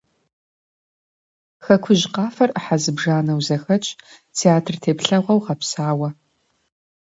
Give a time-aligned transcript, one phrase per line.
[1.65, 3.89] «Хэкужь къафэр» Ӏыхьэ зыбжанэу зэхэтщ,
[4.37, 6.09] театр теплъэгъуэу гъэпсауэ.